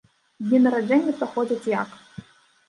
[0.45, 1.89] Дні нараджэння праходзяць як?